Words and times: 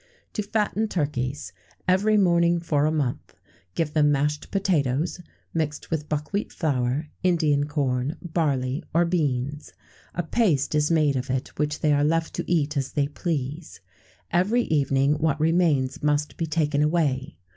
To 0.33 0.41
fatten 0.41 0.87
turkeys 0.87 1.53
every 1.87 2.17
morning, 2.17 2.59
for 2.59 2.87
a 2.87 2.91
month, 2.91 3.35
give 3.75 3.93
them 3.93 4.11
mashed 4.11 4.49
potatoes, 4.49 5.21
mixed 5.53 5.91
with 5.91 6.09
buck 6.09 6.33
wheat 6.33 6.51
flour, 6.51 7.09
Indian 7.21 7.67
corn, 7.67 8.17
barley, 8.19 8.83
or 8.95 9.05
beans; 9.05 9.73
a 10.15 10.23
paste 10.23 10.73
is 10.73 10.89
made 10.89 11.15
of 11.15 11.29
it 11.29 11.49
which 11.59 11.81
they 11.81 11.93
are 11.93 12.03
left 12.03 12.33
to 12.33 12.51
eat 12.51 12.75
as 12.77 12.93
they 12.93 13.09
please. 13.09 13.79
Every 14.31 14.63
evening 14.63 15.19
what 15.19 15.39
remains 15.39 16.01
must 16.01 16.35
be 16.35 16.47
taken 16.47 16.81
away. 16.81 17.37